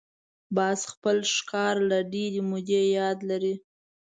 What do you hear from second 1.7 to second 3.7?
له ډېرې مودې یاد لري